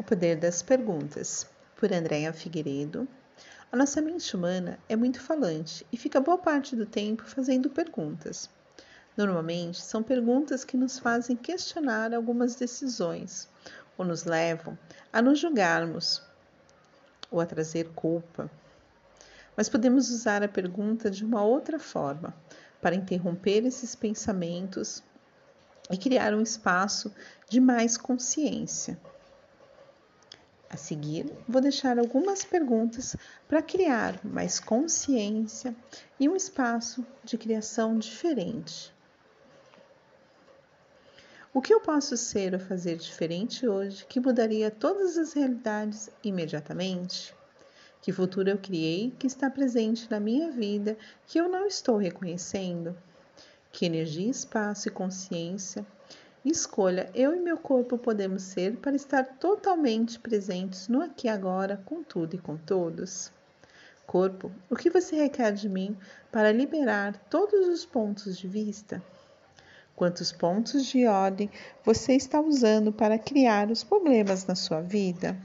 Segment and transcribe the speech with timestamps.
[0.00, 1.46] O Poder das Perguntas,
[1.76, 3.06] por Andréa Figueiredo.
[3.70, 8.48] A nossa mente humana é muito falante e fica boa parte do tempo fazendo perguntas.
[9.14, 13.46] Normalmente, são perguntas que nos fazem questionar algumas decisões
[13.98, 14.76] ou nos levam
[15.12, 16.22] a nos julgarmos
[17.30, 18.50] ou a trazer culpa.
[19.54, 22.34] Mas podemos usar a pergunta de uma outra forma
[22.80, 25.02] para interromper esses pensamentos
[25.90, 27.14] e criar um espaço
[27.50, 28.98] de mais consciência.
[30.72, 33.16] A seguir, vou deixar algumas perguntas
[33.48, 35.74] para criar mais consciência
[36.18, 38.94] e um espaço de criação diferente.
[41.52, 47.34] O que eu posso ser ou fazer diferente hoje que mudaria todas as realidades imediatamente?
[48.00, 50.96] Que futuro eu criei que está presente na minha vida
[51.26, 52.96] que eu não estou reconhecendo?
[53.72, 55.84] Que energia, espaço e consciência
[56.48, 61.82] escolha eu e meu corpo podemos ser para estar totalmente presentes no aqui e agora,
[61.84, 63.30] com tudo e com todos.
[64.06, 65.96] Corpo, o que você requer de mim
[66.32, 69.02] para liberar todos os pontos de vista?
[69.94, 71.50] Quantos pontos de ordem
[71.84, 75.36] você está usando para criar os problemas na sua vida?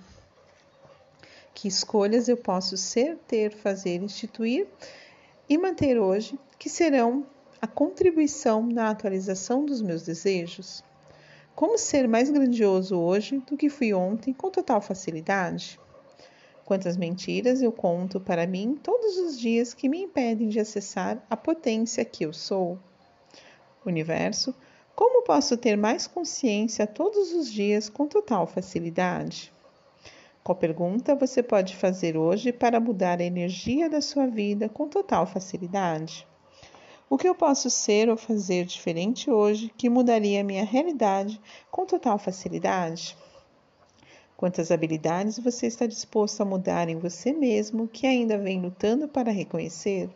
[1.54, 4.66] Que escolhas eu posso ser, ter, fazer, instituir
[5.50, 7.26] e manter hoje que serão
[7.66, 10.84] a contribuição na atualização dos meus desejos?
[11.56, 15.80] Como ser mais grandioso hoje do que fui ontem com total facilidade?
[16.64, 21.36] Quantas mentiras eu conto para mim todos os dias que me impedem de acessar a
[21.36, 22.78] potência que eu sou?
[23.84, 24.54] Universo,
[24.96, 29.52] como posso ter mais consciência todos os dias com total facilidade?
[30.44, 35.26] Qual pergunta você pode fazer hoje para mudar a energia da sua vida com total
[35.26, 36.28] facilidade?
[37.08, 41.40] O que eu posso ser ou fazer diferente hoje que mudaria a minha realidade
[41.70, 43.16] com total facilidade?
[44.36, 49.32] Quantas habilidades você está disposto a mudar em você mesmo que ainda vem lutando para
[49.32, 50.10] reconhecer?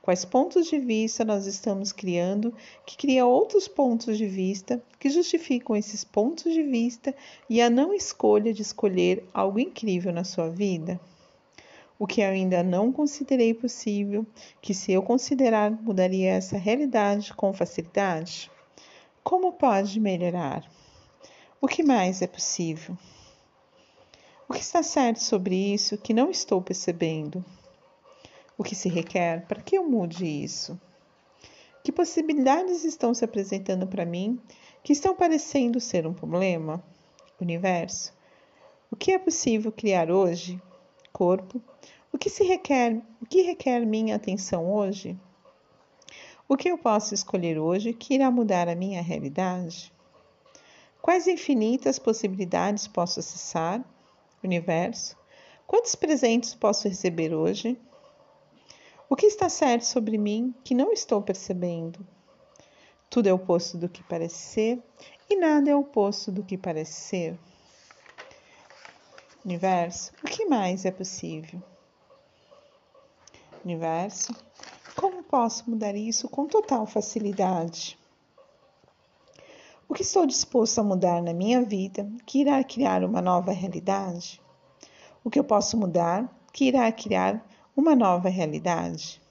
[0.00, 2.54] Quais pontos de vista nós estamos criando
[2.86, 7.14] que cria outros pontos de vista que justificam esses pontos de vista
[7.46, 10.98] e a não escolha de escolher algo incrível na sua vida?
[12.00, 14.26] O que eu ainda não considerei possível,
[14.62, 18.50] que se eu considerar mudaria essa realidade com facilidade?
[19.22, 20.64] Como pode melhorar?
[21.60, 22.96] O que mais é possível?
[24.48, 27.44] O que está certo sobre isso que não estou percebendo?
[28.56, 30.80] O que se requer para que eu mude isso?
[31.84, 34.40] Que possibilidades estão se apresentando para mim
[34.82, 36.82] que estão parecendo ser um problema?
[37.38, 38.14] Universo,
[38.90, 40.58] o que é possível criar hoje
[41.12, 41.60] corpo,
[42.12, 45.18] o que se requer, o que requer minha atenção hoje?
[46.48, 49.92] O que eu posso escolher hoje que irá mudar a minha realidade?
[51.00, 53.84] Quais infinitas possibilidades posso acessar?
[54.42, 55.16] Universo,
[55.66, 57.78] quantos presentes posso receber hoje?
[59.08, 62.06] O que está certo sobre mim que não estou percebendo?
[63.08, 64.82] Tudo é oposto do que parece ser
[65.28, 67.38] e nada é oposto do que parece ser.
[69.42, 71.62] Universo, o que mais é possível?
[73.64, 74.34] Universo,
[74.94, 77.98] como posso mudar isso com total facilidade?
[79.88, 84.42] O que estou disposto a mudar na minha vida que irá criar uma nova realidade?
[85.24, 87.42] O que eu posso mudar que irá criar
[87.74, 89.22] uma nova realidade?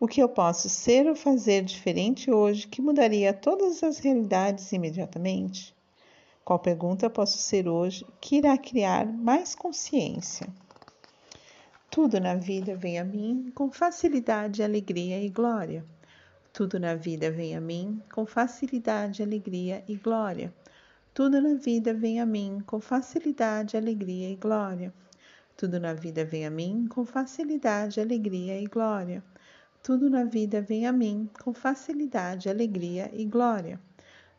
[0.00, 5.76] O que eu posso ser ou fazer diferente hoje que mudaria todas as realidades imediatamente?
[6.48, 10.48] Qual pergunta posso ser hoje que irá criar mais consciência?
[11.90, 15.84] Tudo na vida vem a mim com facilidade, alegria e glória.
[16.50, 20.50] Tudo na vida vem a mim com facilidade, alegria e glória.
[21.12, 24.90] Tudo na vida vem a mim com facilidade, alegria e glória.
[25.54, 29.22] Tudo na vida vem a mim com facilidade, alegria e glória.
[29.82, 33.78] Tudo na vida vem a mim com facilidade, alegria e glória.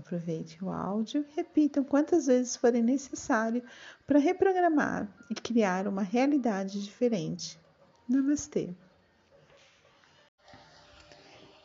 [0.00, 3.62] Aproveite o áudio, repitam quantas vezes forem necessário
[4.06, 7.60] para reprogramar e criar uma realidade diferente.
[8.08, 8.70] Namastê.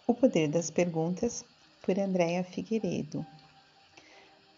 [0.06, 1.46] O Poder das Perguntas,
[1.82, 3.26] por Andréa Figueiredo.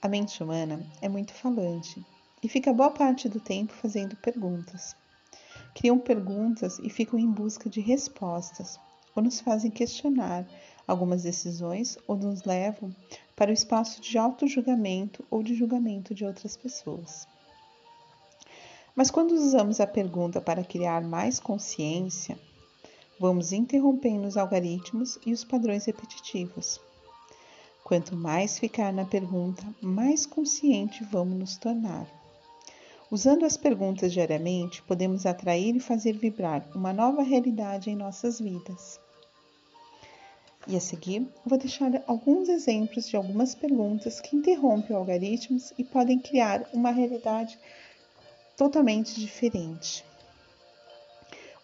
[0.02, 2.04] A mente humana é muito falante
[2.42, 4.96] e fica boa parte do tempo fazendo perguntas.
[5.76, 8.80] criam perguntas e ficam em busca de respostas,
[9.16, 10.48] ou nos fazem questionar
[10.88, 12.96] algumas decisões ou nos levam
[13.36, 17.28] para o espaço de auto-julgamento ou de julgamento de outras pessoas.
[18.96, 22.40] Mas quando usamos a pergunta para criar mais consciência,
[23.20, 26.80] vamos interrompendo os algoritmos e os padrões repetitivos.
[27.84, 32.08] Quanto mais ficar na pergunta, mais consciente vamos nos tornar.
[33.10, 39.00] Usando as perguntas diariamente, podemos atrair e fazer vibrar uma nova realidade em nossas vidas.
[40.68, 46.20] E a seguir, vou deixar alguns exemplos de algumas perguntas que interrompem algoritmos e podem
[46.20, 47.58] criar uma realidade
[48.58, 50.04] totalmente diferente.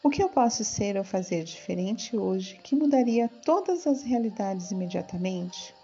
[0.02, 5.76] O que eu posso ser ou fazer diferente hoje que mudaria todas as realidades imediatamente?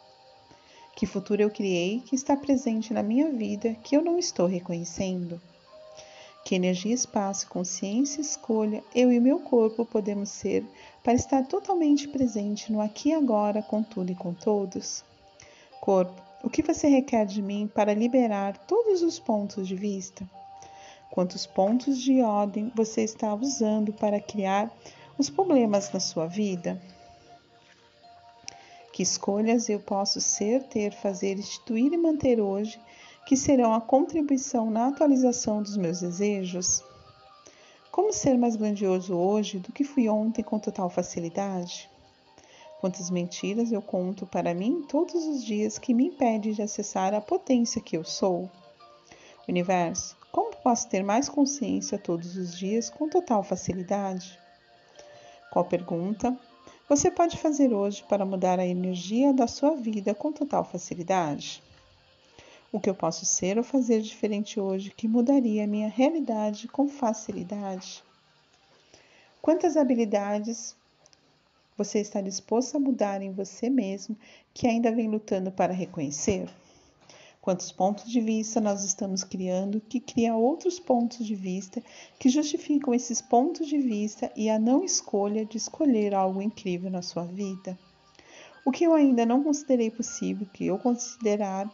[0.95, 5.41] Que futuro eu criei que está presente na minha vida que eu não estou reconhecendo?
[6.45, 10.65] Que energia, espaço, consciência, escolha eu e meu corpo podemos ser
[11.03, 15.03] para estar totalmente presente no aqui e agora com tudo e com todos?
[15.79, 20.29] Corpo, o que você requer de mim para liberar todos os pontos de vista?
[21.11, 24.71] Quantos pontos de ordem você está usando para criar
[25.17, 26.81] os problemas na sua vida?
[28.93, 32.79] Que escolhas eu posso ser, ter, fazer, instituir e manter hoje
[33.25, 36.83] que serão a contribuição na atualização dos meus desejos?
[37.99, 41.89] Como ser mais grandioso hoje do que fui ontem com total facilidade?
[42.79, 47.19] Quantas mentiras eu conto para mim todos os dias que me impede de acessar a
[47.19, 48.49] potência que eu sou?
[49.49, 54.39] Universo, como posso ter mais consciência todos os dias com total facilidade?
[55.51, 56.39] Qual pergunta
[56.87, 61.61] você pode fazer hoje para mudar a energia da sua vida com total facilidade?
[62.71, 66.87] O que eu posso ser ou fazer diferente hoje que mudaria a minha realidade com
[66.87, 68.03] facilidade?
[69.41, 70.75] Quantas habilidades
[71.75, 74.15] você está disposto a mudar em você mesmo
[74.53, 76.47] que ainda vem lutando para reconhecer?
[77.41, 81.81] Quantos pontos de vista nós estamos criando que cria outros pontos de vista
[82.19, 87.01] que justificam esses pontos de vista e a não escolha de escolher algo incrível na
[87.01, 87.79] sua vida?
[88.63, 91.67] O que eu ainda não considerei possível que eu considerar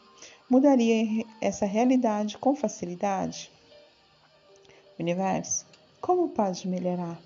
[0.49, 3.51] mudaria essa realidade com facilidade?
[4.99, 5.65] Universo,
[5.99, 7.19] como pode melhorar?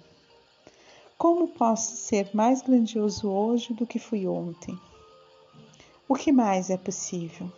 [1.18, 4.80] Como posso ser mais grandioso hoje do que fui ontem?
[6.08, 7.52] O que mais é possível?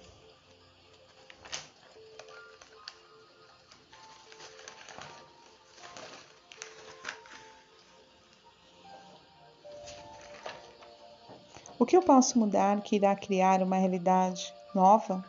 [11.78, 15.24] O que eu posso mudar que irá criar uma realidade nova?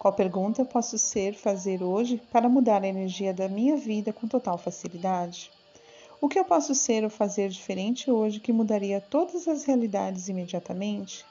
[0.00, 4.26] Qual pergunta eu posso ser fazer hoje para mudar a energia da minha vida com
[4.26, 5.52] total facilidade?
[6.18, 11.22] O que eu posso ser ou fazer diferente hoje que mudaria todas as realidades imediatamente?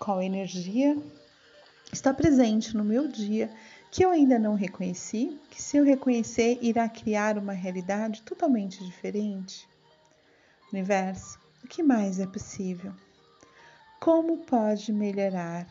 [0.00, 0.98] Qual energia
[1.92, 3.48] está presente no meu dia
[3.92, 9.68] que eu ainda não reconheci, que se eu reconhecer irá criar uma realidade totalmente diferente?
[10.72, 12.92] Universo, o que mais é possível?
[14.00, 15.66] Como pode melhorar?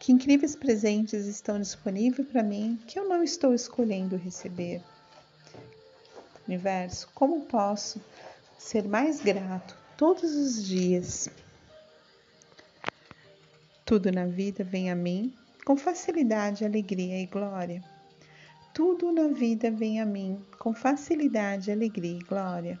[0.00, 4.82] Que incríveis presentes estão disponíveis para mim que eu não estou escolhendo receber?
[6.48, 8.00] Universo, como posso
[8.58, 11.28] ser mais grato todos os dias?
[13.84, 17.84] Tudo na vida vem a mim com facilidade, alegria e glória.
[18.72, 22.80] Tudo na vida vem a mim com facilidade, alegria e glória.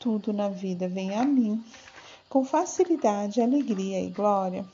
[0.00, 1.62] Tudo na vida vem a mim
[2.26, 4.64] com facilidade, alegria e glória.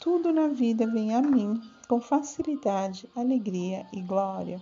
[0.00, 4.58] Tudo na vida vem a mim com facilidade, alegria e glória.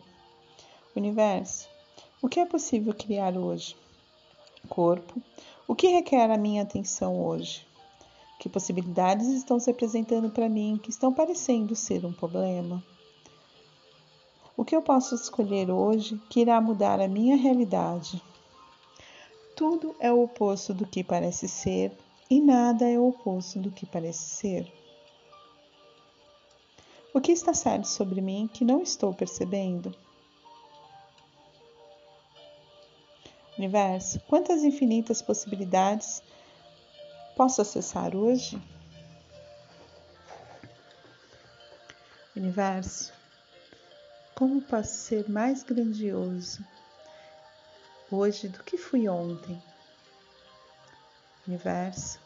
[0.97, 1.69] Universo,
[2.21, 3.77] o que é possível criar hoje?
[4.69, 5.23] Corpo,
[5.69, 7.65] o que requer a minha atenção hoje?
[8.41, 12.83] Que possibilidades estão se apresentando para mim que estão parecendo ser um problema?
[14.57, 18.21] O que eu posso escolher hoje que irá mudar a minha realidade?
[19.57, 21.91] Tudo é o oposto do que parece ser
[22.29, 24.73] e nada é o oposto do que parece ser.
[27.15, 29.97] O que está certo sobre mim que não estou percebendo?
[33.57, 36.23] Universo, quantas infinitas possibilidades
[37.35, 38.61] posso acessar hoje?
[42.37, 43.11] Universo,
[44.35, 46.63] como posso ser mais grandioso
[48.11, 49.63] hoje do que fui ontem?
[51.47, 52.21] Universo,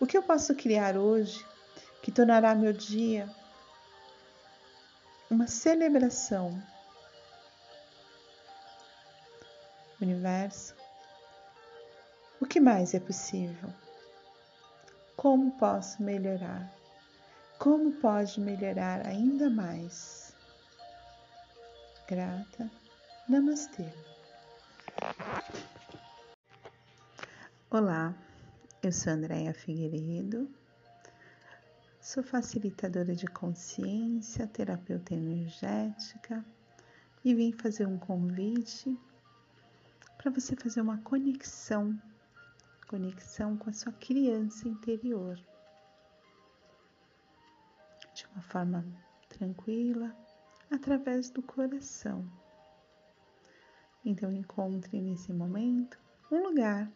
[0.00, 1.44] o que eu posso criar hoje
[2.02, 3.28] que tornará meu dia
[5.30, 6.62] uma celebração?
[10.00, 10.74] Universo,
[12.40, 13.72] o que mais é possível?
[15.16, 16.70] Como posso melhorar?
[17.58, 20.34] Como pode melhorar ainda mais?
[22.06, 22.70] Grata,
[23.28, 24.13] Namastê.
[27.70, 28.14] Olá,
[28.82, 30.48] eu sou Andréia Figueiredo,
[32.00, 36.44] sou facilitadora de consciência, terapeuta energética
[37.24, 38.98] e vim fazer um convite
[40.18, 41.98] para você fazer uma conexão,
[42.86, 45.38] conexão com a sua criança interior
[48.14, 48.86] de uma forma
[49.28, 50.14] tranquila,
[50.70, 52.24] através do coração.
[54.04, 55.98] Então, encontre nesse momento
[56.30, 56.92] um lugar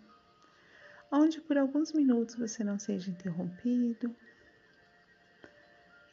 [1.11, 4.15] onde por alguns minutos você não seja interrompido.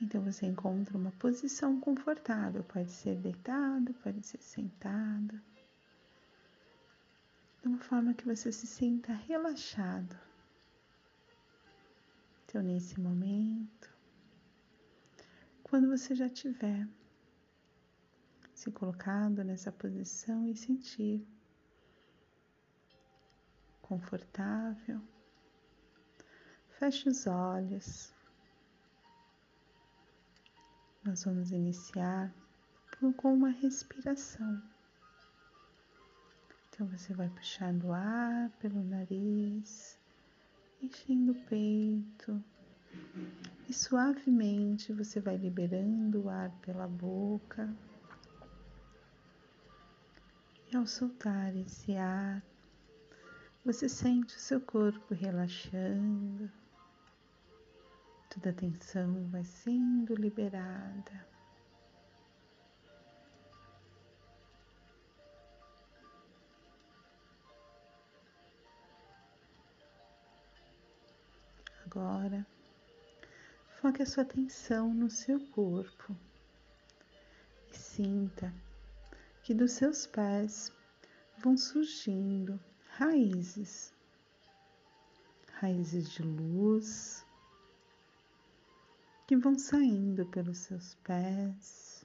[0.01, 5.41] Então, você encontra uma posição confortável, pode ser deitado, pode ser sentado,
[7.61, 10.15] de uma forma que você se sinta relaxado.
[12.45, 13.89] Então, nesse momento,
[15.63, 16.87] quando você já tiver
[18.65, 21.23] se colocado nessa posição e sentir
[23.79, 24.99] confortável,
[26.79, 28.11] feche os olhos.
[31.03, 32.33] Nós vamos iniciar
[33.17, 34.59] com uma respiração.
[36.69, 39.95] Então você vai puxando ar pelo nariz,
[40.81, 42.43] enchendo o peito
[43.69, 47.71] e suavemente você vai liberando o ar pela boca.
[50.71, 52.43] E ao soltar esse ar,
[53.63, 56.51] você sente o seu corpo relaxando,
[58.29, 61.25] toda a tensão vai sendo liberada.
[71.85, 72.45] Agora,
[73.79, 76.15] foque a sua atenção no seu corpo
[77.71, 78.53] e sinta
[79.45, 80.73] que dos seus pés
[81.37, 82.59] vão surgindo
[82.97, 83.93] raízes,
[85.59, 87.23] raízes de luz
[89.27, 92.03] que vão saindo pelos seus pés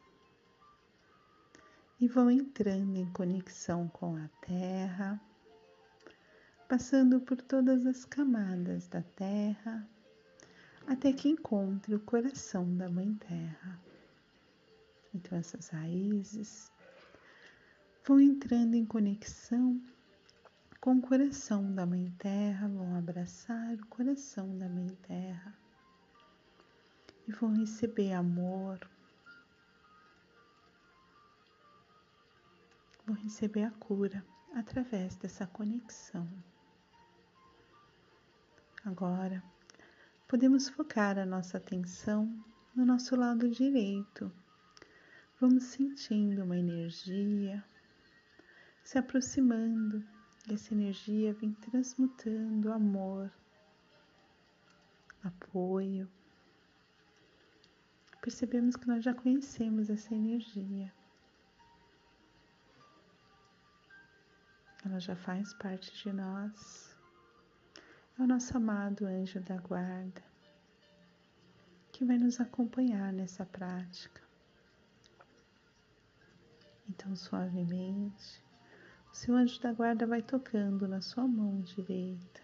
[1.98, 5.18] e vão entrando em conexão com a terra,
[6.68, 9.88] passando por todas as camadas da terra
[10.86, 13.80] até que encontre o coração da Mãe Terra.
[15.14, 16.70] Então, essas raízes
[18.04, 19.80] vão entrando em conexão
[20.80, 25.54] com o coração da Mãe Terra, vão abraçar o coração da Mãe Terra
[27.28, 28.80] e vão receber amor,
[33.06, 36.26] vão receber a cura através dessa conexão.
[38.82, 39.42] Agora,
[40.26, 42.42] podemos focar a nossa atenção
[42.74, 44.32] no nosso lado direito.
[45.38, 47.62] Vamos sentindo uma energia
[48.90, 50.04] se aproximando
[50.52, 53.30] essa energia vem transmutando amor,
[55.22, 56.10] apoio.
[58.20, 60.92] Percebemos que nós já conhecemos essa energia.
[64.84, 66.98] Ela já faz parte de nós
[68.18, 70.20] é o nosso amado anjo da guarda,
[71.92, 74.20] que vai nos acompanhar nessa prática.
[76.88, 78.49] Então, suavemente,
[79.12, 82.40] o seu anjo da guarda vai tocando na sua mão direita.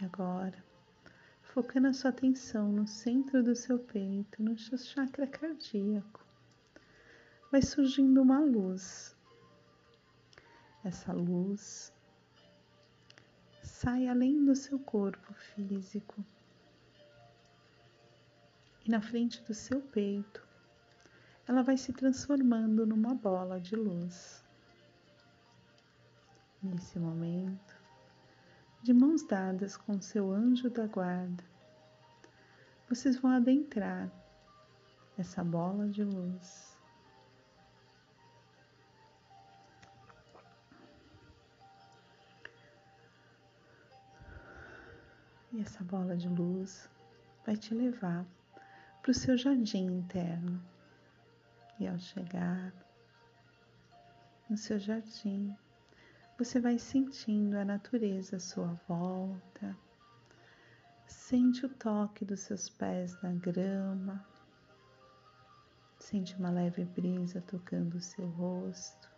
[0.00, 0.62] E agora,
[1.42, 6.24] focando a sua atenção no centro do seu peito, no seu chakra cardíaco,
[7.50, 9.16] vai surgindo uma luz.
[10.84, 11.92] Essa luz
[13.62, 16.24] sai além do seu corpo físico
[18.88, 20.42] e na frente do seu peito
[21.46, 24.42] ela vai se transformando numa bola de luz.
[26.62, 27.76] Nesse momento,
[28.82, 31.44] de mãos dadas com seu anjo da guarda,
[32.88, 34.10] vocês vão adentrar
[35.18, 36.76] essa bola de luz.
[45.52, 46.90] E essa bola de luz
[47.44, 48.26] vai te levar
[49.08, 50.62] para o seu jardim interno.
[51.80, 52.74] E ao chegar
[54.50, 55.56] no seu jardim,
[56.36, 59.74] você vai sentindo a natureza à sua volta,
[61.06, 64.22] sente o toque dos seus pés na grama,
[65.98, 69.08] sente uma leve brisa tocando o seu rosto.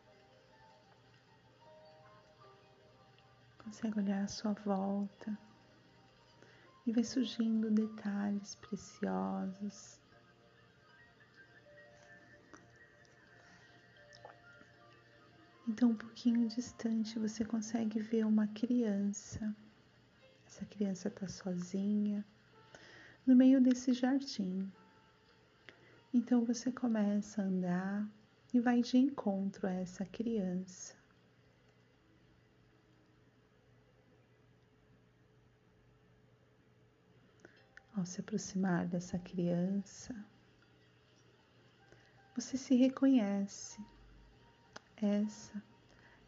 [3.58, 5.36] Consegue olhar à sua volta
[6.86, 10.00] e vai surgindo detalhes preciosos.
[15.68, 19.54] Então, um pouquinho distante, você consegue ver uma criança.
[20.44, 22.26] Essa criança está sozinha
[23.24, 24.68] no meio desse jardim.
[26.12, 28.08] Então, você começa a andar
[28.52, 30.99] e vai de encontro a essa criança.
[38.00, 40.16] Ao se aproximar dessa criança,
[42.34, 43.78] você se reconhece.
[44.96, 45.62] Essa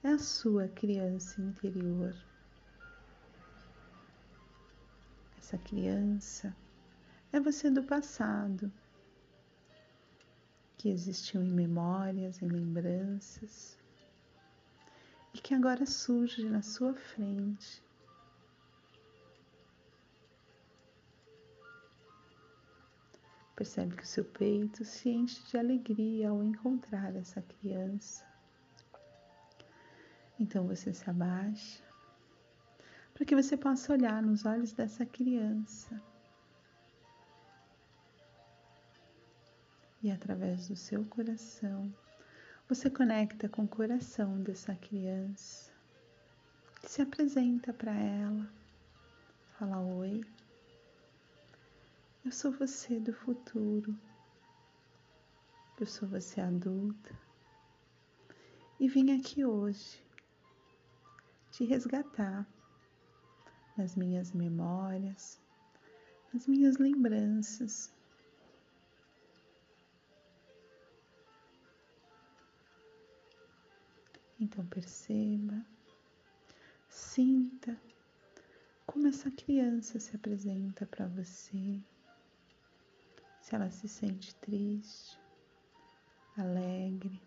[0.03, 2.15] é a sua criança interior.
[5.39, 6.55] Essa criança
[7.33, 8.71] é você do passado,
[10.77, 13.79] que existiu em memórias, em lembranças,
[15.33, 17.82] e que agora surge na sua frente
[23.55, 28.27] Percebe que o seu peito se enche de alegria ao encontrar essa criança.
[30.39, 31.83] Então você se abaixa
[33.15, 36.03] para que você possa olhar nos olhos dessa criança.
[40.03, 41.95] E através do seu coração,
[42.69, 45.71] você conecta com o coração dessa criança.
[46.83, 48.49] Se apresenta para ela.
[49.59, 50.25] Fala oi.
[52.25, 53.99] Eu sou você do futuro.
[55.79, 57.11] Eu sou você adulta.
[58.79, 60.01] E vim aqui hoje
[61.51, 62.47] te resgatar
[63.77, 65.41] nas minhas memórias,
[66.33, 67.93] nas minhas lembranças.
[74.39, 75.67] Então perceba,
[76.89, 77.77] sinta
[78.87, 81.83] como essa criança se apresenta para você
[83.53, 85.21] se ela se sente triste,
[86.39, 87.23] alegre,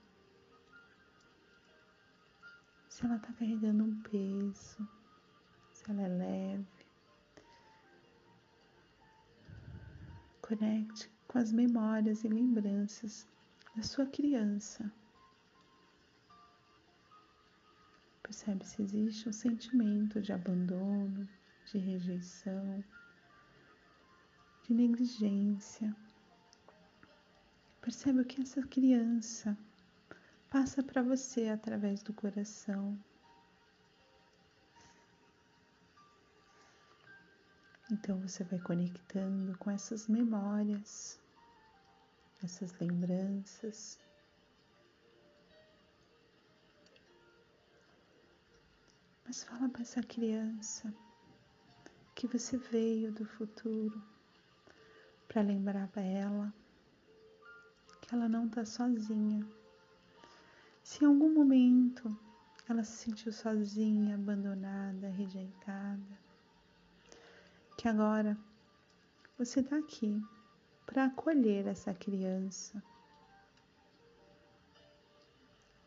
[2.89, 4.89] se ela está carregando um peso,
[5.71, 6.87] se ela é leve.
[10.41, 13.27] Conecte com as memórias e lembranças
[13.75, 14.91] da sua criança.
[18.23, 21.29] Percebe se existe um sentimento de abandono,
[21.71, 22.83] de rejeição,
[24.63, 25.95] de negligência.
[27.85, 29.55] Percebe o que essa criança
[30.49, 32.97] passa para você através do coração.
[37.91, 41.21] Então você vai conectando com essas memórias,
[42.43, 43.99] essas lembranças.
[49.27, 50.91] Mas fala para essa criança
[52.15, 54.03] que você veio do futuro
[55.27, 56.51] para lembrar para ela
[58.07, 59.45] que ela não está sozinha.
[60.83, 62.15] Se em algum momento
[62.69, 66.19] ela se sentiu sozinha, abandonada, rejeitada,
[67.77, 68.37] que agora
[69.37, 70.21] você está aqui
[70.85, 72.81] para acolher essa criança,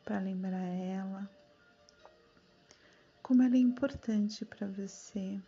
[0.04, 1.30] para lembrar ela
[3.22, 5.38] como ela é importante para você,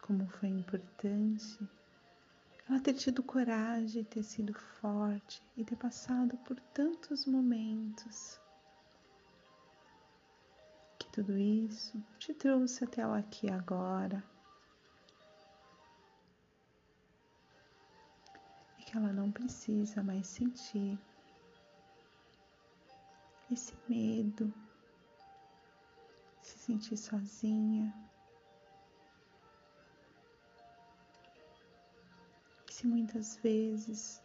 [0.00, 1.58] como foi importante
[2.68, 8.40] ela ter tido coragem, ter sido forte e ter passado por tantos momentos.
[10.98, 14.24] Que tudo isso te trouxe até o aqui agora.
[18.78, 20.98] E que ela não precisa mais sentir
[23.50, 24.52] esse medo,
[26.40, 28.03] se sentir sozinha
[32.86, 34.22] muitas vezes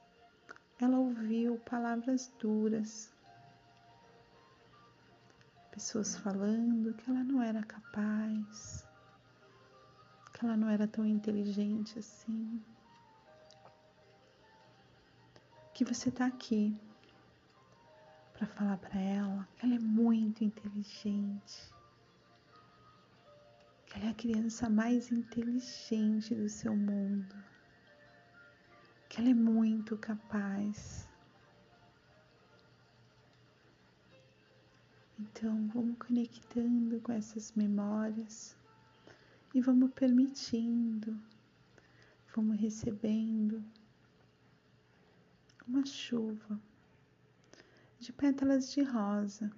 [0.79, 3.13] ela ouviu palavras duras,
[5.71, 8.87] pessoas falando que ela não era capaz,
[10.33, 12.61] que ela não era tão inteligente assim.
[15.79, 16.77] que você está aqui
[18.33, 21.73] para falar para ela que ela é muito inteligente,
[23.85, 27.33] que ela é a criança mais inteligente do seu mundo,
[29.09, 31.09] que ela é muito capaz.
[35.19, 38.55] Então, vamos conectando com essas memórias
[39.53, 41.19] e vamos permitindo,
[42.35, 43.63] vamos recebendo
[45.67, 46.61] uma chuva
[47.99, 49.51] de pétalas de rosa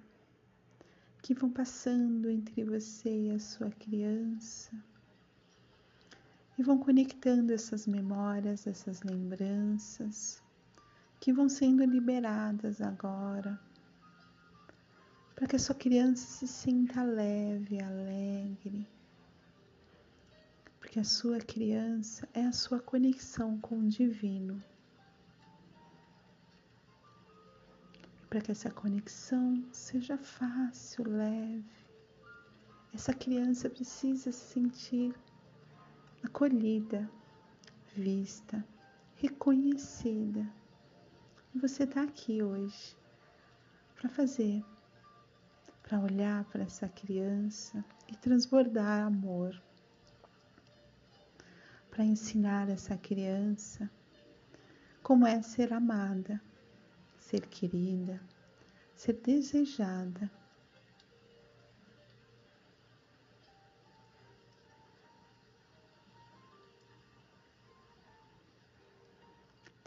[1.22, 4.72] que vão passando entre você e a sua criança
[6.58, 10.42] e vão conectando essas memórias, essas lembranças
[11.20, 13.58] que vão sendo liberadas agora
[15.34, 18.86] para que a sua criança se sinta leve, alegre
[20.92, 24.62] porque a sua criança é a sua conexão com o divino.
[28.28, 31.64] Para que essa conexão seja fácil, leve,
[32.92, 35.14] essa criança precisa se sentir
[36.32, 37.10] acolhida,
[37.94, 38.64] vista,
[39.16, 40.50] reconhecida.
[41.54, 42.96] E você está aqui hoje
[43.94, 44.64] para fazer,
[45.82, 49.62] para olhar para essa criança e transbordar amor
[51.90, 53.90] para ensinar essa criança
[55.02, 56.40] como é ser amada,
[57.18, 58.18] ser querida,
[58.94, 60.30] ser desejada.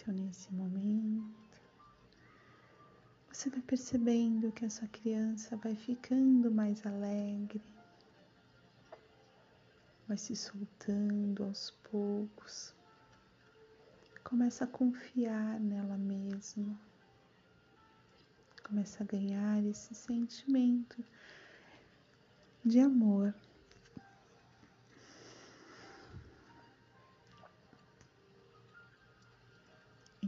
[0.08, 1.60] Nesse momento,
[3.32, 7.60] você vai percebendo que a sua criança vai ficando mais alegre,
[10.08, 12.74] vai se soltando aos poucos.
[14.24, 16.80] Começa a confiar nela mesma.
[18.64, 21.04] Começa a ganhar esse sentimento
[22.64, 23.34] de amor.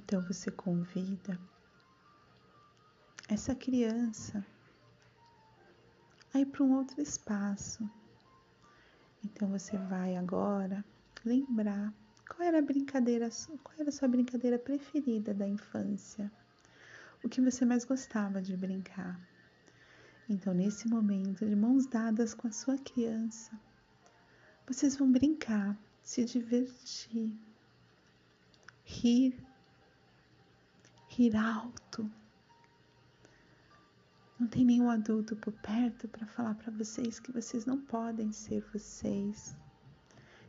[0.07, 1.37] Então você convida
[3.27, 4.41] essa criança
[6.33, 7.83] a ir para um outro espaço
[9.21, 10.81] então você vai agora
[11.25, 11.93] lembrar
[12.29, 13.27] qual era a brincadeira,
[13.61, 16.31] qual era a sua brincadeira preferida da infância?
[17.21, 19.19] O que você mais gostava de brincar?
[20.29, 23.59] Então, nesse momento, de mãos dadas com a sua criança,
[24.65, 27.37] vocês vão brincar, se divertir,
[28.85, 29.37] rir,
[31.17, 32.07] rir alto,
[34.39, 38.63] não tem nenhum adulto por perto para falar para vocês que vocês não podem ser
[38.71, 39.57] vocês.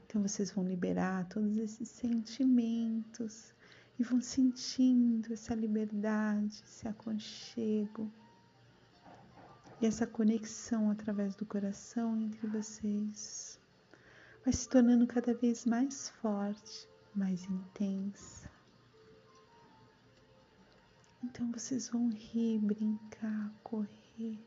[0.05, 3.55] Então vocês vão liberar todos esses sentimentos
[3.99, 8.13] e vão sentindo essa liberdade, esse aconchego
[9.81, 13.59] e essa conexão através do coração entre vocês.
[14.45, 18.58] Vai se tornando cada vez mais forte, mais intensa.
[21.23, 24.39] Então vocês vão rir, brincar, correr,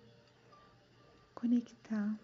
[1.35, 2.17] conectar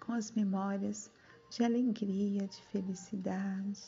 [0.00, 1.10] com as memórias
[1.50, 3.80] de alegria, de felicidade.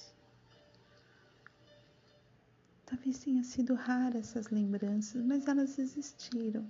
[2.85, 6.65] Talvez tenha sido rara essas lembranças, mas elas existiram.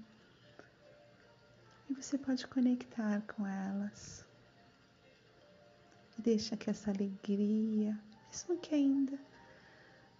[1.91, 4.27] E você pode conectar com elas.
[6.19, 9.19] Deixa que essa alegria, mesmo que ainda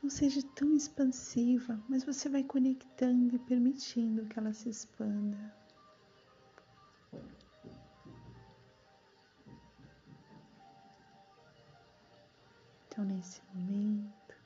[0.03, 5.55] não seja tão expansiva, mas você vai conectando e permitindo que ela se expanda.
[12.89, 14.37] Então, nesse momento,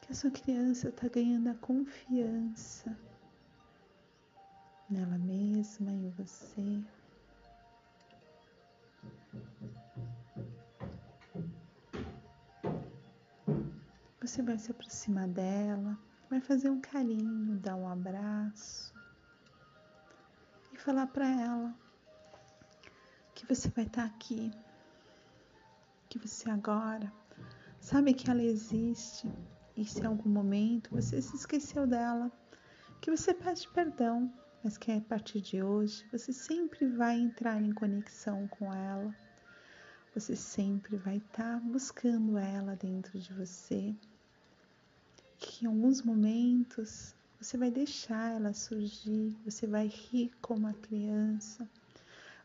[0.00, 2.96] que a sua criança está ganhando a confiança
[4.88, 6.84] nela mesma, em você.
[14.30, 15.98] Você vai se aproximar dela,
[16.30, 18.94] vai fazer um carinho, dar um abraço
[20.72, 21.74] e falar para ela
[23.34, 24.52] que você vai estar tá aqui,
[26.08, 27.12] que você agora
[27.80, 29.28] sabe que ela existe
[29.76, 32.30] e se em algum momento você se esqueceu dela,
[33.00, 37.72] que você pede perdão, mas que a partir de hoje você sempre vai entrar em
[37.72, 39.12] conexão com ela.
[40.14, 43.92] Você sempre vai estar tá buscando ela dentro de você
[45.40, 51.66] que em alguns momentos você vai deixar ela surgir, você vai rir como a criança,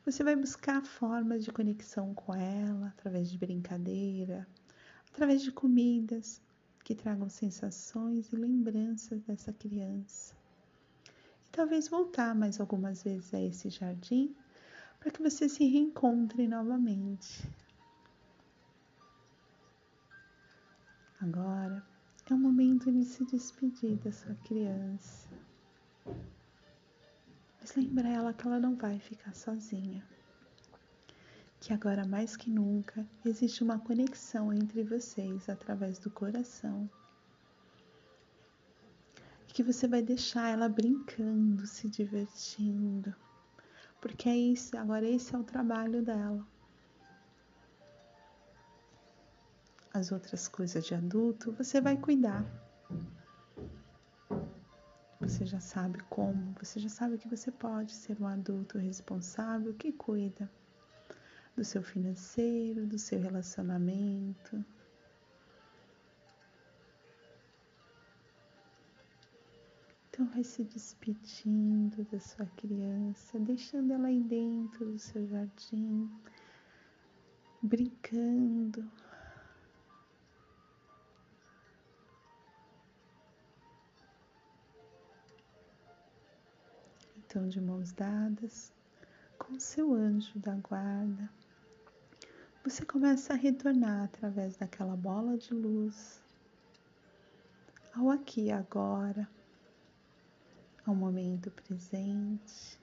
[0.06, 4.48] você vai buscar formas de conexão com ela através de brincadeira,
[5.12, 6.42] através de comidas
[6.86, 10.34] que tragam sensações e lembranças dessa criança.
[11.46, 14.34] E talvez voltar mais algumas vezes a esse jardim
[15.02, 17.50] para que você se reencontre novamente.
[21.20, 21.95] Agora
[22.34, 25.30] é o momento de se despedir da sua criança.
[27.62, 30.04] Mas lembra ela que ela não vai ficar sozinha.
[31.60, 36.90] Que agora mais que nunca existe uma conexão entre vocês através do coração.
[39.48, 43.16] Que você vai deixar ela brincando, se divertindo.
[44.02, 46.46] Porque é isso, agora esse é o trabalho dela.
[49.96, 52.46] As outras coisas de adulto, você vai cuidar.
[55.22, 59.94] Você já sabe como, você já sabe que você pode ser um adulto responsável que
[59.94, 60.52] cuida
[61.56, 64.64] do seu financeiro, do seu relacionamento.
[70.10, 76.10] Então vai se despedindo da sua criança, deixando ela aí dentro do seu jardim,
[77.62, 78.86] brincando,
[87.36, 88.72] estão de mãos dadas
[89.38, 91.30] com seu anjo da guarda.
[92.64, 96.24] Você começa a retornar através daquela bola de luz
[97.94, 99.28] ao aqui e agora,
[100.86, 102.80] ao momento presente.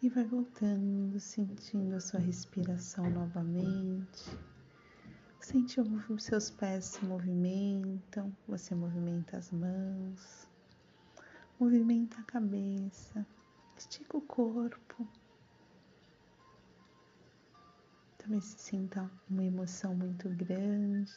[0.00, 4.24] E vai voltando, sentindo a sua respiração novamente.
[5.40, 10.45] Sente os seus pés se movimentam, você movimenta as mãos.
[11.58, 13.26] Movimenta a cabeça,
[13.78, 15.08] estica o corpo.
[18.18, 21.14] Talvez se sinta uma emoção muito grande.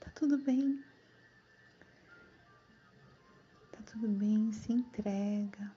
[0.00, 0.84] Tá tudo bem.
[3.72, 5.72] Tá tudo bem, se entrega.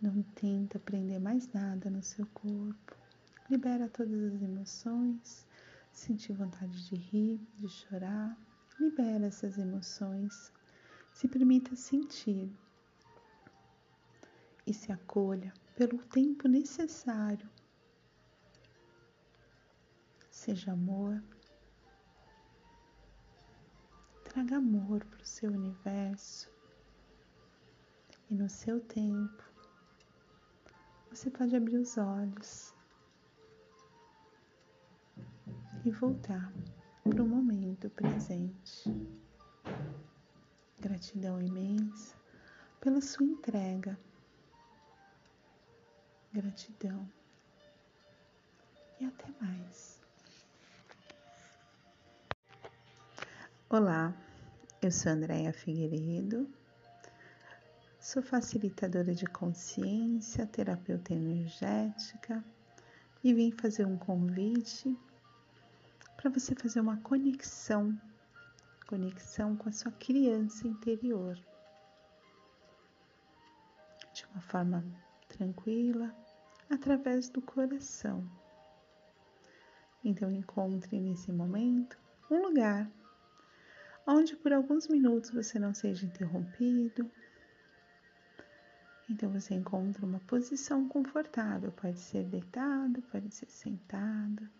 [0.00, 2.96] Não tenta prender mais nada no seu corpo.
[3.50, 5.46] Libera todas as emoções.
[5.92, 8.38] Sentir vontade de rir, de chorar.
[8.78, 10.50] Libera essas emoções
[11.12, 12.50] se permita sentir
[14.66, 17.48] e se acolha pelo tempo necessário.
[20.30, 21.22] Seja amor,
[24.24, 26.50] traga amor para o seu universo
[28.30, 29.44] e no seu tempo
[31.10, 32.72] você pode abrir os olhos
[35.84, 36.52] e voltar
[37.02, 38.88] para o momento presente.
[40.80, 42.16] Gratidão imensa
[42.80, 43.98] pela sua entrega.
[46.32, 47.06] Gratidão.
[48.98, 50.00] E até mais.
[53.68, 54.14] Olá,
[54.80, 56.48] eu sou Andréia Figueiredo,
[58.00, 62.42] sou facilitadora de consciência, terapeuta energética
[63.22, 64.98] e vim fazer um convite
[66.16, 68.00] para você fazer uma conexão
[68.90, 71.38] conexão com a sua criança interior.
[74.12, 74.84] De uma forma
[75.28, 76.12] tranquila,
[76.68, 78.28] através do coração.
[80.04, 81.96] Então encontre nesse momento
[82.28, 82.90] um lugar
[84.04, 87.08] onde por alguns minutos você não seja interrompido.
[89.08, 94.50] Então você encontra uma posição confortável, pode ser deitado, pode ser sentado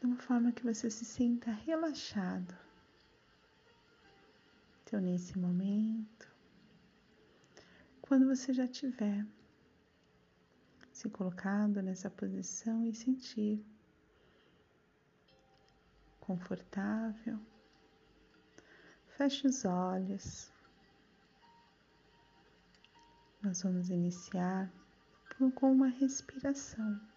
[0.00, 2.56] de uma forma que você se sinta relaxado.
[4.82, 6.26] Então, nesse momento,
[8.00, 9.26] quando você já tiver
[10.90, 13.64] se colocado nessa posição e sentir
[16.18, 17.38] confortável,
[19.16, 20.50] feche os olhos.
[23.42, 24.70] Nós vamos iniciar
[25.54, 27.09] com uma respiração.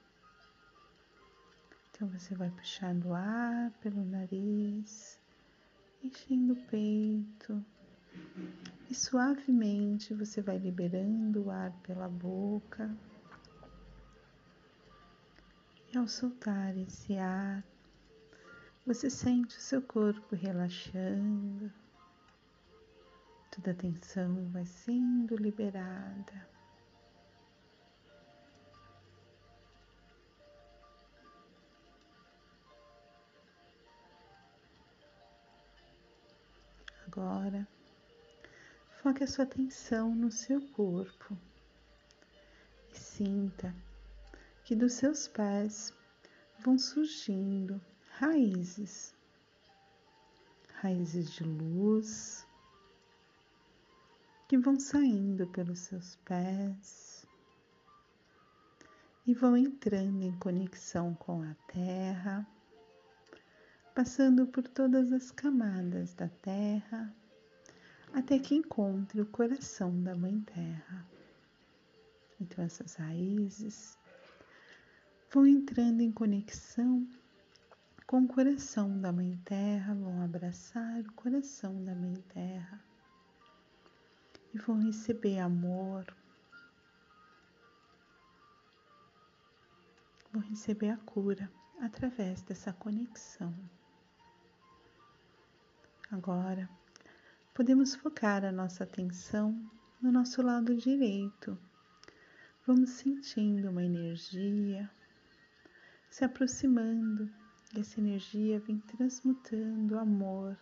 [1.96, 5.20] Então você vai puxando ar pelo nariz,
[6.04, 7.64] enchendo o peito
[8.90, 12.90] e suavemente você vai liberando o ar pela boca.
[15.94, 17.64] E ao soltar esse ar,
[18.86, 21.72] você sente o seu corpo relaxando,
[23.52, 26.53] toda a tensão vai sendo liberada.
[37.16, 37.68] Agora,
[39.04, 41.38] foque a sua atenção no seu corpo
[42.92, 43.72] e sinta
[44.66, 45.94] que dos seus pés
[46.58, 47.80] vão surgindo
[48.14, 49.16] raízes,
[50.82, 52.48] raízes de luz
[54.48, 57.28] que vão saindo pelos seus pés
[59.28, 62.48] e vão entrando em conexão com a terra,
[63.94, 67.14] passando por todas as camadas da terra
[68.12, 71.06] até que encontre o coração da Mãe Terra.
[72.40, 73.98] Então, essas raízes
[75.32, 77.08] vão entrando em conexão
[78.06, 82.80] com o coração da Mãe Terra, vão abraçar o coração da Mãe Terra
[84.54, 86.06] e vão receber amor,
[90.32, 91.52] vão receber a cura
[91.82, 93.54] através dessa conexão.
[96.14, 96.70] Agora,
[97.56, 99.60] podemos focar a nossa atenção
[100.00, 101.58] no nosso lado direito.
[102.68, 104.88] Vamos sentindo uma energia
[106.12, 107.28] se aproximando
[107.76, 110.56] e essa energia vem transmutando amor,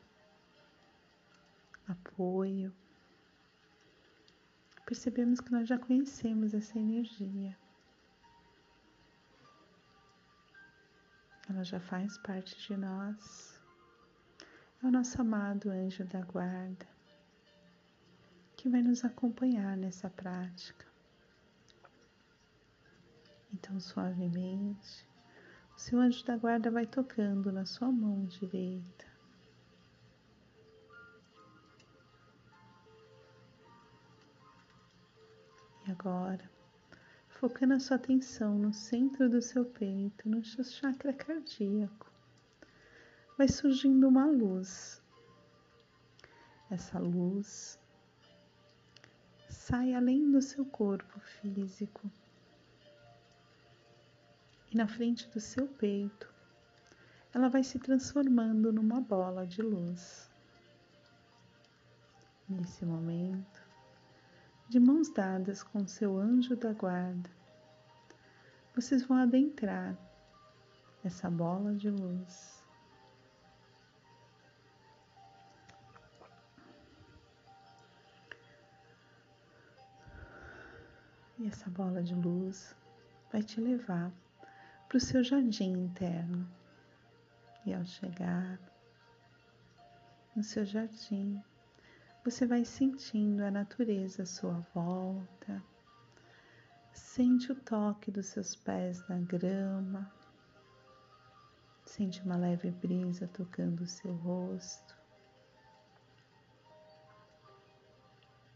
[1.86, 2.74] apoio,
[4.86, 7.58] percebemos que nós já conhecemos essa energia.
[11.50, 13.61] Ela já faz parte de nós.
[14.84, 16.88] É o nosso amado anjo da guarda
[18.58, 20.86] que vai nos acompanhar nessa prática.
[23.54, 25.08] Então, suavemente,
[25.76, 29.06] o seu anjo da guarda vai tocando na sua mão direita
[35.88, 36.50] agora,
[37.30, 42.11] focando a sua atenção no centro do seu peito, no seu chakra cardíaco,
[43.42, 45.02] vai surgindo uma luz.
[46.70, 47.80] Essa luz
[49.50, 52.12] sai além do seu corpo físico
[54.72, 56.32] e na frente do seu peito
[57.34, 60.30] ela vai se transformando numa bola de luz.
[62.48, 63.60] Nesse momento,
[64.70, 67.32] de mãos dadas com seu anjo da guarda,
[68.76, 69.98] vocês vão adentrar
[71.04, 72.61] essa bola de luz.
[81.42, 82.76] E essa bola de luz
[83.32, 84.12] vai te levar
[84.88, 86.48] para o seu jardim interno.
[87.66, 88.60] E ao chegar
[90.36, 91.42] no seu jardim,
[92.24, 95.64] você vai sentindo a natureza à sua volta,
[96.94, 100.14] sente o toque dos seus pés na grama,
[101.84, 104.96] sente uma leve brisa tocando o seu rosto.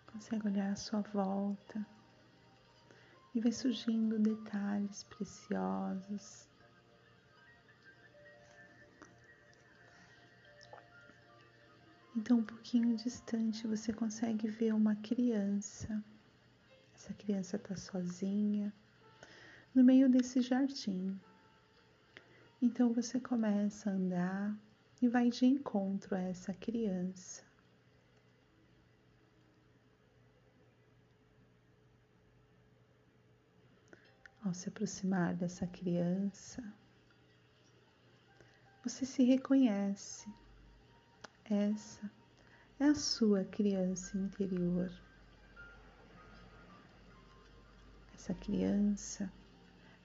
[0.05, 1.94] Consegue olhar à sua volta
[3.35, 6.47] e vai surgindo detalhes preciosos
[12.17, 16.01] Então, um pouquinho distante, você consegue ver uma criança.
[16.95, 18.73] Essa criança está sozinha
[19.73, 21.19] no meio desse jardim.
[22.61, 24.57] Então, você começa a andar
[25.01, 27.44] e vai de encontro a essa criança.
[34.45, 36.63] Ao se aproximar dessa criança,
[38.83, 40.31] você se reconhece
[41.43, 42.11] essa
[42.79, 44.91] é a sua criança interior.
[48.13, 49.33] Essa criança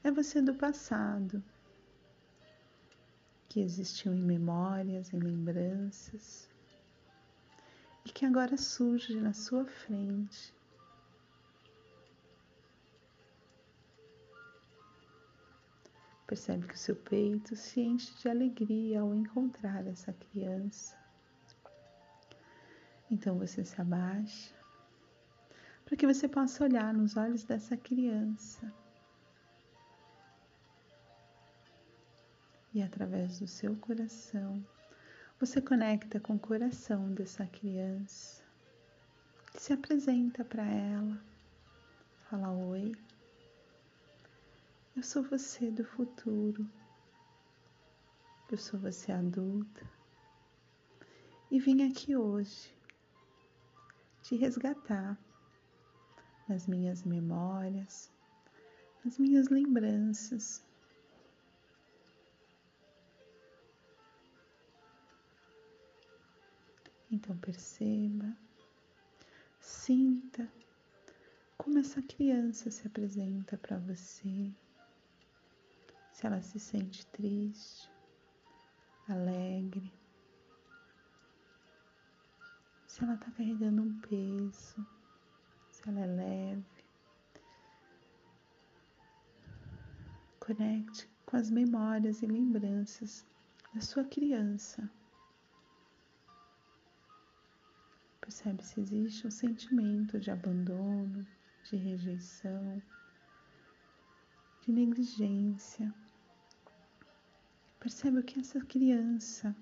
[0.03, 1.45] é você do passado,
[3.47, 6.49] que existiu em memórias, em lembranças,
[8.07, 10.59] e que agora surge na sua frente.
[16.31, 20.97] Percebe que o seu peito se enche de alegria ao encontrar essa criança.
[23.11, 24.55] Então você se abaixa
[25.85, 28.73] para que você possa olhar nos olhos dessa criança.
[32.73, 34.65] E através do seu coração,
[35.41, 38.41] você conecta com o coração dessa criança.
[39.57, 41.21] Se apresenta para ela.
[42.29, 42.95] Fala oi.
[45.01, 46.71] Eu sou você do futuro.
[48.53, 49.81] Eu sou você adulta.
[51.51, 52.71] E vim aqui hoje
[54.23, 55.19] te resgatar
[56.47, 58.13] nas minhas memórias,
[59.03, 60.63] nas minhas lembranças.
[67.11, 68.37] Então perceba,
[69.59, 70.47] sinta
[71.57, 74.53] como essa criança se apresenta para você.
[76.21, 77.91] Se ela se sente triste,
[79.09, 79.91] alegre.
[82.87, 84.87] Se ela está carregando um peso,
[85.71, 86.85] se ela é leve.
[90.39, 93.27] Conecte com as memórias e lembranças
[93.73, 94.91] da sua criança.
[98.21, 101.27] Percebe se existe um sentimento de abandono,
[101.65, 102.83] de rejeição,
[104.61, 105.95] de negligência.
[107.81, 109.57] Percebe o que essa criança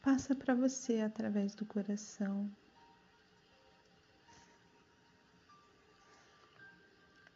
[0.00, 2.48] passa para você através do coração.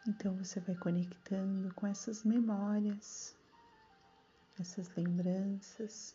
[0.06, 3.36] Então você vai conectando com essas memórias,
[4.60, 6.14] essas lembranças.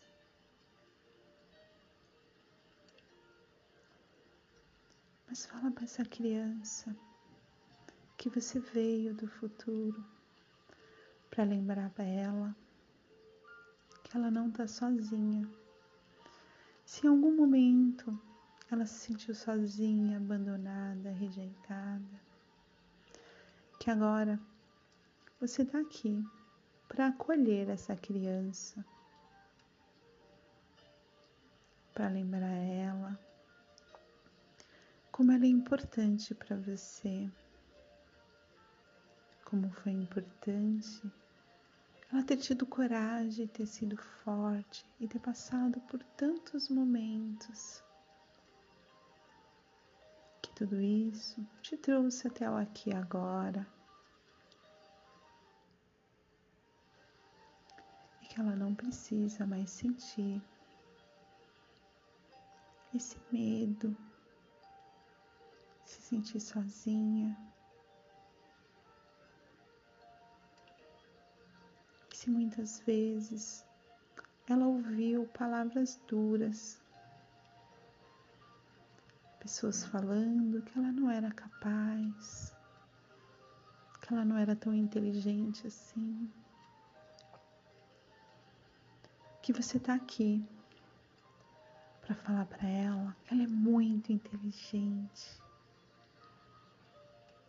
[5.28, 6.96] Mas fala para essa criança
[8.16, 10.02] que você veio do futuro
[11.30, 12.63] para lembrar para ela
[14.14, 15.48] ela não está sozinha.
[16.84, 18.16] Se em algum momento
[18.70, 22.22] ela se sentiu sozinha, abandonada, rejeitada,
[23.80, 24.38] que agora
[25.40, 26.24] você está aqui
[26.88, 28.84] para acolher essa criança,
[31.92, 33.18] para lembrar ela
[35.10, 37.30] como ela é importante para você,
[39.44, 41.02] como foi importante
[42.14, 47.82] ela ter tido coragem, ter sido forte e ter passado por tantos momentos
[50.54, 53.66] tudo isso te trouxe até o aqui agora.
[58.22, 60.40] E que ela não precisa mais sentir
[62.94, 63.96] esse medo,
[65.84, 67.36] se sentir sozinha.
[72.30, 73.64] Muitas vezes.
[74.48, 76.80] Ela ouviu palavras duras.
[79.40, 82.54] Pessoas falando que ela não era capaz,
[84.00, 86.30] que ela não era tão inteligente assim.
[89.42, 90.42] Que você está aqui
[92.00, 95.42] para falar para ela que ela é muito inteligente,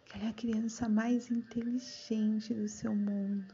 [0.05, 3.53] que ela é a criança mais inteligente do seu mundo,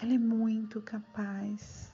[0.00, 1.92] que ela é muito capaz.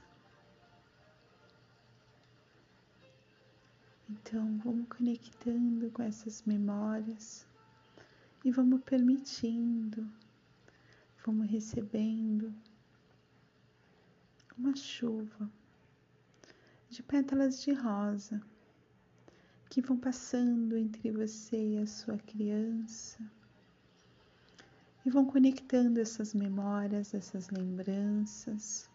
[4.09, 7.45] Então, vamos conectando com essas memórias
[8.45, 10.09] e vamos permitindo,
[11.25, 12.55] vamos recebendo
[14.57, 15.51] uma chuva
[16.89, 18.41] de pétalas de rosa
[19.69, 23.19] que vão passando entre você e a sua criança
[25.07, 28.91] e vão conectando essas memórias, essas lembranças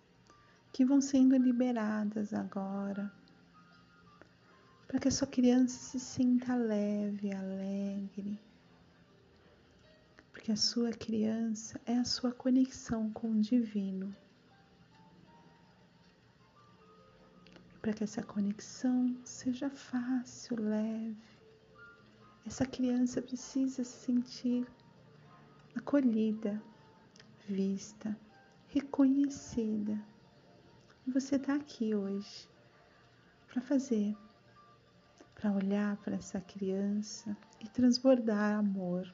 [0.74, 3.10] que vão sendo liberadas agora
[4.92, 8.38] para que a sua criança se sinta leve, alegre.
[10.34, 14.14] Porque a sua criança é a sua conexão com o divino.
[17.82, 21.16] Para que essa conexão seja fácil, leve.
[22.46, 24.68] Essa criança precisa se sentir
[25.76, 26.62] acolhida,
[27.48, 28.18] vista,
[28.68, 30.00] reconhecida.
[31.06, 32.48] E você está aqui hoje
[33.48, 34.16] para fazer
[35.42, 39.12] para olhar para essa criança e transbordar amor,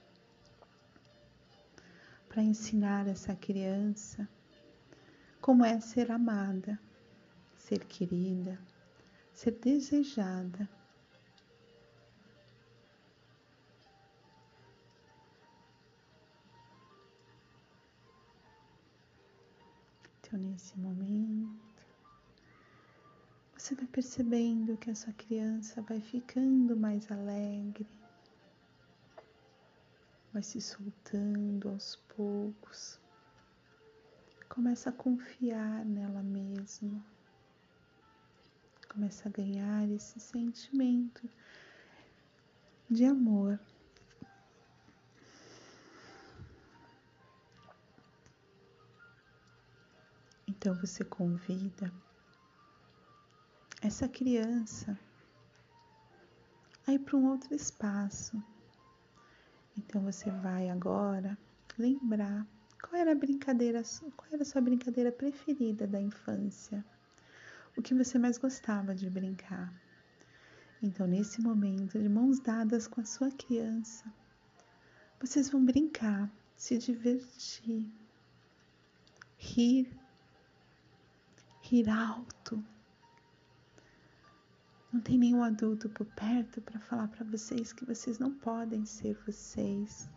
[2.27, 4.27] para ensinar essa criança
[5.39, 6.77] como é ser amada,
[7.57, 8.59] ser querida,
[9.31, 10.67] ser desejada.
[20.27, 21.85] Então, nesse momento,
[23.57, 27.87] você vai percebendo que essa criança vai ficando mais alegre,
[30.33, 32.99] vai se soltando aos poucos,
[34.49, 37.01] começa a confiar nela mesma,
[38.89, 41.29] começa a ganhar esse sentimento
[42.89, 43.57] de amor.
[50.67, 51.89] Então você convida
[53.81, 54.99] essa criança
[56.85, 58.43] a ir para um outro espaço.
[59.77, 61.37] Então você vai agora
[61.77, 62.45] lembrar
[62.81, 63.81] qual era a brincadeira,
[64.17, 66.83] qual era a sua brincadeira preferida da infância,
[67.77, 69.73] o que você mais gostava de brincar.
[70.83, 74.13] Então, nesse momento, de mãos dadas com a sua criança,
[75.17, 77.89] vocês vão brincar, se divertir,
[79.37, 80.06] rir
[81.69, 82.63] rir alto.
[84.91, 89.17] Não tem nenhum adulto por perto para falar para vocês que vocês não podem ser
[89.25, 90.09] vocês.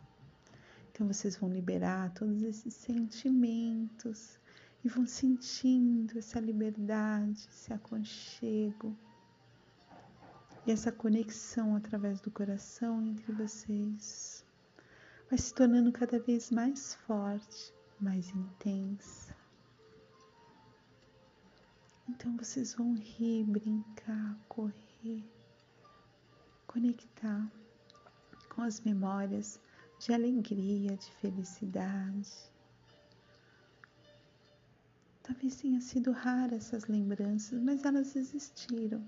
[0.90, 4.38] Então vocês vão liberar todos esses sentimentos
[4.84, 8.96] e vão sentindo essa liberdade, esse aconchego
[10.64, 14.44] e essa conexão através do coração entre vocês.
[15.28, 19.29] Vai se tornando cada vez mais forte, mais intensa.
[22.10, 25.24] Então vocês vão rir, brincar, correr,
[26.66, 27.48] conectar
[28.48, 29.60] com as memórias
[30.00, 32.28] de alegria, de felicidade.
[35.22, 39.06] Talvez tenha sido rara essas lembranças, mas elas existiram.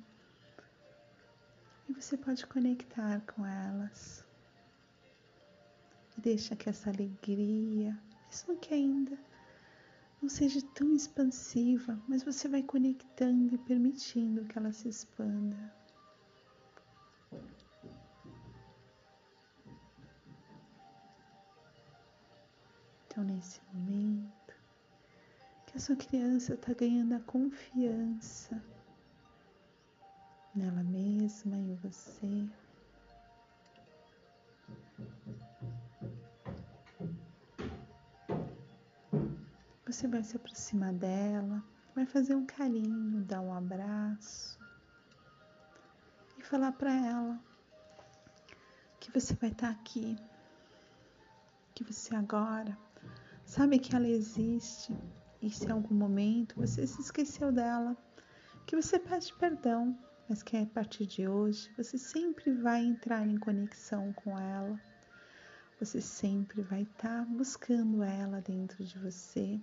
[1.88, 4.24] E você pode conectar com elas.
[6.16, 9.18] Deixa que essa alegria, mesmo que ainda
[10.23, 15.75] não seja tão expansiva, mas você vai conectando e permitindo que ela se expanda.
[23.07, 24.55] Então, nesse momento,
[25.66, 28.62] que a sua criança está ganhando a confiança
[30.55, 32.49] nela mesma, em você.
[40.03, 41.62] Você vai se aproximar dela,
[41.94, 44.59] vai fazer um carinho, dar um abraço
[46.36, 47.40] e falar para ela
[48.98, 50.16] que você vai estar tá aqui,
[51.72, 52.76] que você agora
[53.44, 54.92] Sabe que ela existe
[55.40, 57.96] e se em algum momento você se esqueceu dela,
[58.66, 59.96] que você pede perdão,
[60.28, 64.80] mas que a partir de hoje você sempre vai entrar em conexão com ela.
[65.78, 69.61] Você sempre vai estar tá buscando ela dentro de você.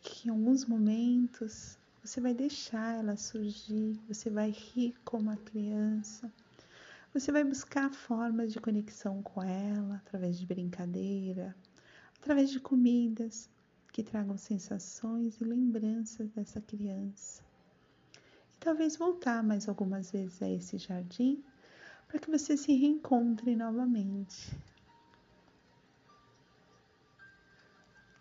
[0.00, 6.32] Que em alguns momentos você vai deixar ela surgir, você vai rir como a criança.
[7.12, 11.54] Você vai buscar formas de conexão com ela através de brincadeira,
[12.18, 13.50] através de comidas
[13.92, 17.42] que tragam sensações e lembranças dessa criança.
[18.54, 21.42] E talvez voltar mais algumas vezes a esse jardim
[22.08, 24.56] para que você se reencontre novamente.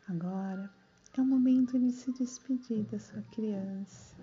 [0.07, 0.78] Agora
[1.19, 4.15] é o momento de se despedir da sua criança.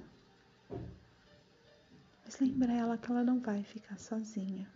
[2.24, 4.66] Mas lembra ela que ela não vai ficar sozinha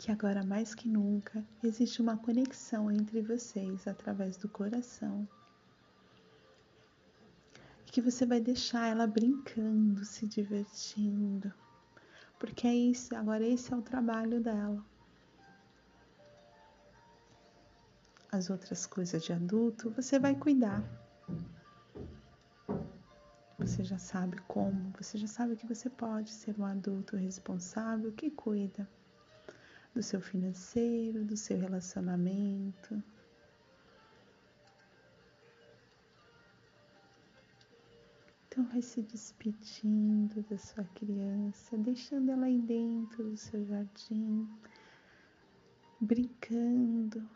[0.00, 5.28] que agora mais que nunca existe uma conexão entre vocês através do coração.
[7.86, 11.52] E que você vai deixar ela brincando, se divertindo,
[12.38, 14.82] porque é isso, agora esse é o trabalho dela.
[18.32, 20.82] As outras coisas de adulto você vai cuidar.
[23.58, 28.30] Você já sabe como, você já sabe que você pode ser um adulto responsável que
[28.30, 28.88] cuida
[29.94, 33.02] do seu financeiro, do seu relacionamento.
[38.46, 44.48] Então, vai se despedindo da sua criança, deixando ela aí dentro do seu jardim,
[46.00, 47.28] brincando.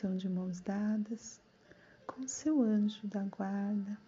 [0.00, 1.38] Então, de mãos dadas
[2.06, 3.98] com seu anjo da guarda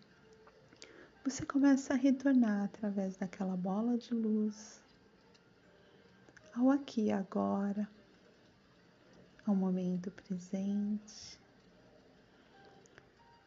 [1.22, 4.82] você começa a retornar através daquela bola de luz
[6.56, 7.86] ao aqui agora,
[9.46, 11.38] ao momento presente.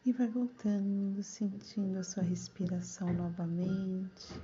[0.04, 4.40] E vai voltando, sentindo a sua respiração novamente.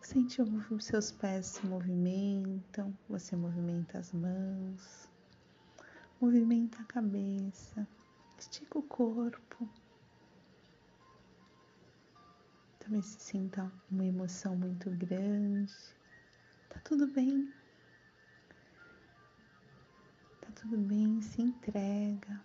[0.00, 5.12] Sente os seus pés se movimentam, você movimenta as mãos,
[6.20, 7.86] movimenta a cabeça,
[8.38, 9.68] estica o corpo.
[12.78, 15.72] Talvez se sinta uma emoção muito grande.
[16.68, 17.52] Tá tudo bem.
[20.40, 22.44] Tá tudo bem, se entrega.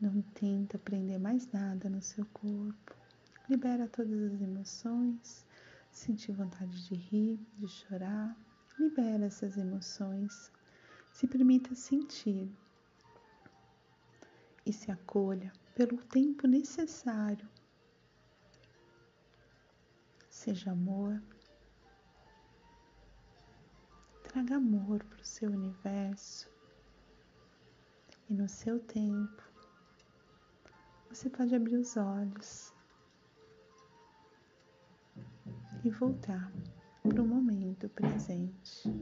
[0.00, 2.96] Não tenta prender mais nada no seu corpo.
[3.48, 5.46] Libera todas as emoções.
[5.92, 8.36] Sentir vontade de rir, de chorar.
[8.78, 10.50] Libera essas emoções.
[11.16, 12.54] Se permita sentir.
[14.66, 17.48] E se acolha pelo tempo necessário
[20.28, 21.22] seja amor.
[24.24, 26.50] Traga amor para o seu universo
[28.28, 29.42] e no seu tempo
[31.08, 32.74] você pode abrir os olhos
[35.82, 36.52] e voltar
[37.08, 38.92] para o momento presente.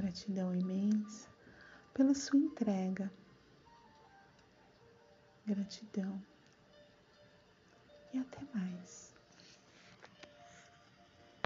[0.00, 1.28] Gratidão imensa
[1.92, 3.12] pela sua entrega.
[5.44, 6.24] Gratidão
[8.14, 9.09] e até mais.